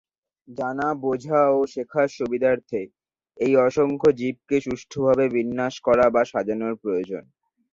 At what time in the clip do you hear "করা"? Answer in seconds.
5.87-6.05